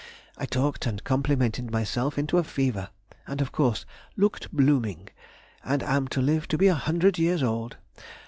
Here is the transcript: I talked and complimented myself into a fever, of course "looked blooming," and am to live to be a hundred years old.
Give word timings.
I 0.35 0.47
talked 0.47 0.87
and 0.87 1.03
complimented 1.03 1.69
myself 1.69 2.17
into 2.17 2.39
a 2.39 2.43
fever, 2.43 2.89
of 3.27 3.51
course 3.51 3.85
"looked 4.17 4.51
blooming," 4.51 5.09
and 5.63 5.83
am 5.83 6.07
to 6.07 6.21
live 6.23 6.47
to 6.47 6.57
be 6.57 6.65
a 6.69 6.73
hundred 6.73 7.19
years 7.19 7.43
old. 7.43 7.77